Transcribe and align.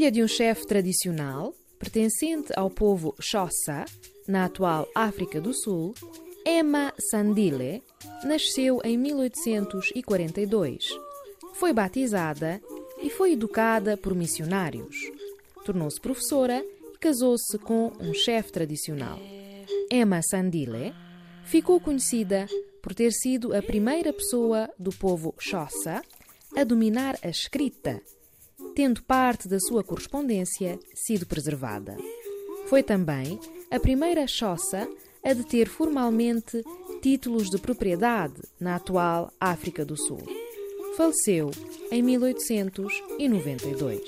Filha 0.00 0.10
de 0.10 0.22
um 0.22 0.28
chefe 0.28 0.66
tradicional, 0.66 1.52
pertencente 1.78 2.54
ao 2.56 2.70
povo 2.70 3.14
Xhosa, 3.20 3.84
na 4.26 4.46
atual 4.46 4.88
África 4.94 5.38
do 5.42 5.52
Sul, 5.52 5.92
Emma 6.42 6.90
Sandile 7.10 7.82
nasceu 8.24 8.80
em 8.82 8.96
1842. 8.96 10.86
Foi 11.52 11.74
batizada 11.74 12.62
e 13.02 13.10
foi 13.10 13.32
educada 13.32 13.94
por 13.94 14.14
missionários. 14.14 14.96
Tornou-se 15.66 16.00
professora 16.00 16.64
e 16.94 16.96
casou-se 16.96 17.58
com 17.58 17.92
um 18.00 18.14
chefe 18.14 18.52
tradicional. 18.52 19.18
Emma 19.90 20.22
Sandile 20.22 20.94
ficou 21.44 21.78
conhecida 21.78 22.46
por 22.80 22.94
ter 22.94 23.12
sido 23.12 23.54
a 23.54 23.60
primeira 23.60 24.14
pessoa 24.14 24.70
do 24.78 24.92
povo 24.92 25.34
Xhosa 25.38 26.00
a 26.56 26.64
dominar 26.64 27.18
a 27.22 27.28
escrita, 27.28 28.00
tendo 28.74 29.02
parte 29.02 29.48
da 29.48 29.58
sua 29.60 29.82
correspondência 29.82 30.78
sido 30.94 31.26
preservada. 31.26 31.96
Foi 32.66 32.82
também 32.82 33.38
a 33.70 33.78
primeira 33.78 34.26
Xhosa 34.26 34.88
a 35.24 35.32
deter 35.32 35.68
formalmente 35.68 36.64
títulos 37.02 37.48
de 37.50 37.58
propriedade 37.58 38.40
na 38.58 38.76
atual 38.76 39.32
África 39.40 39.84
do 39.84 39.96
Sul. 39.96 40.22
Faleceu 40.96 41.50
em 41.90 42.02
1892. 42.02 44.00